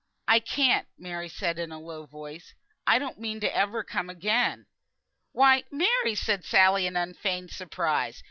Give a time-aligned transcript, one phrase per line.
[0.27, 2.55] "I can't," Mary said, in a low voice.
[2.87, 4.65] "I don't mean ever to come again."
[5.31, 8.19] "Why, Mary!" said Sally, in unfeigned surprise.